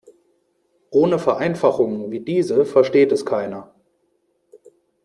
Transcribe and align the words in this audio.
Ohne 0.89 1.19
Vereinfachungen 1.19 2.09
wie 2.09 2.21
diese 2.21 2.65
versteht 2.65 3.11
es 3.11 3.23
keiner. 3.23 3.71